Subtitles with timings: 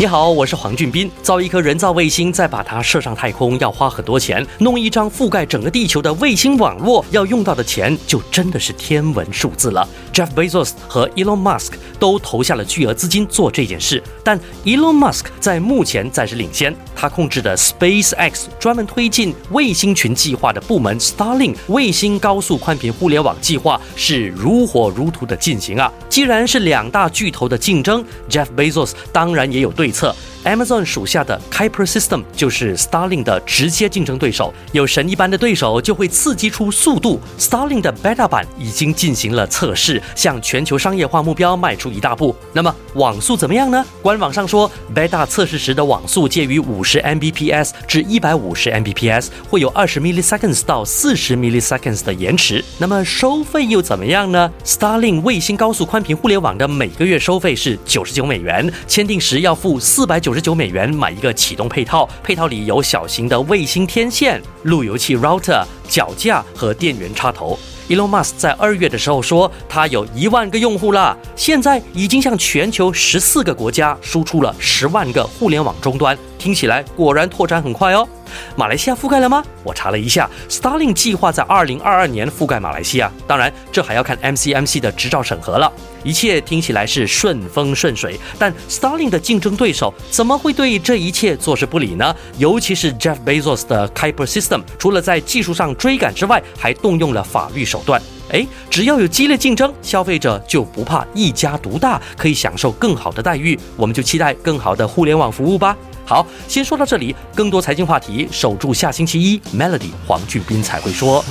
[0.00, 1.10] 你好，我是黄俊斌。
[1.22, 4.46] 造一颗人造卫星，再把它射上太空，要花很多钱。
[4.60, 9.88] 弄一张覆盖整个地球的卫星网络，要用到的钱就真的是天文数字了。
[10.12, 16.72] Jeff Bezos 和 Elon Musk 都投下了巨额资金做这件事，但 Elon Musk 在目前暂时领先。
[16.94, 25.92] 他控制的 SpaceX 专门推进卫星群计划的部门 Starlink 卫星高速宽频互联网计划是如火如荼的进行啊！
[26.08, 30.14] 既然是两大巨头的竞争，Jeff Bezos 当然也有对策。
[30.44, 34.52] Amazon 属下的 Kuiper System 就是 Starlink 的直接竞争对手。
[34.72, 37.20] 有神一般的对手，就会刺激出速度。
[37.38, 42.34] Starlink 的 Beta 版已经进行了测试，向全球商业化目标迈出一大步。
[42.52, 43.84] 那么网速怎么样呢？
[44.02, 52.64] 官网上说，Beta 测试时的网速介于五十 Mbps 至一百五十 Mbps，会有二十 milliseconds 到四十 milliseconds 的延迟。
[52.78, 60.38] 那么收费又怎么样呢？Starlink 卫星高速宽频互联网的每个月收费是九十九美元，签订时要付四百九九。
[60.38, 67.58] 十九美元买一个启动配套，配套里有小型的卫星天线、路由器 router、脚架和电源插头。
[67.88, 76.16] Elon Musk 在二月的时候说，他有一万个用户了，现在已经向全球十四个国家输出了十万个互联网终端。
[76.38, 78.08] 听起来果然拓展很快哦。
[78.56, 79.42] 马来西亚覆盖了吗？
[79.64, 83.10] 我查了一下，Starlink 计划在二零二二年覆盖马来西亚。
[83.26, 85.72] 当然，这还要看 MCMC 的执照审核了。
[86.04, 92.14] 一切听起来是顺风顺水，但 Starlink 的竞争对手怎么会对这一切坐视不理呢？
[92.36, 98.00] 尤其是 Jeff Bezos 的 Kuiper System，除了在技术上追赶之外，还动用了法律手段。
[98.30, 103.58] 哎，只要有激烈竞争，消费者就不怕一家独大，可以享受更好的待遇。
[103.74, 105.74] 我们就期待更好的互联网服务吧。
[106.08, 107.14] 好，先说到这里。
[107.34, 109.38] 更多财经话题，守住下星期一。
[109.54, 111.22] Melody 黄俊斌才会说。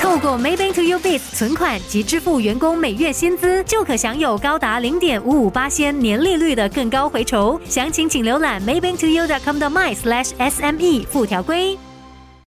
[0.00, 7.60] 透过 Maybank to You Biz 存款及支付员工每月薪资，就可享有高达零点五五八仙年利率的更高回酬。
[7.68, 11.78] 详情请浏览 Maybank to You dot com 的 my slash SME 附条规。